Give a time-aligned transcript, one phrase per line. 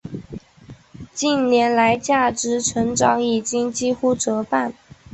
[1.13, 4.73] 近年来价值成长已经几乎折半。